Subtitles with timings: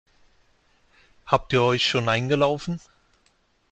[1.27, 2.81] Habt ihr euch schon eingelaufen?